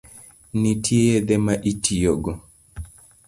Nitie 0.59 1.01
yedhe 1.09 1.35
ma 1.45 1.53
itiyogo? 1.71 2.31